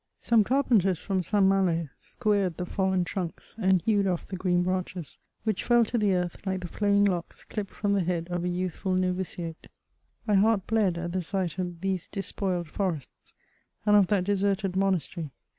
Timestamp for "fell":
5.63-5.85